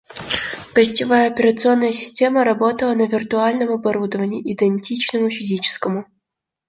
[0.73, 6.07] Гостевая операционная система работала на виртуальном оборудовании, идентичному физическому